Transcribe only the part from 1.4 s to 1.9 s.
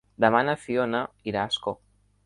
a Ascó.